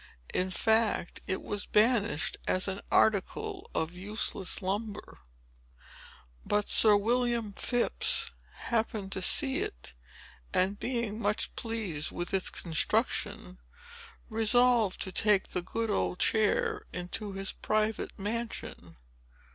[0.33, 5.19] In fact, it was banished as an article of useless lumber.
[6.43, 9.93] But Sir William Phips happened to see it
[10.55, 13.59] and being much pleased with its construction,
[14.27, 18.97] resolved to take the good old chair into his private mansion.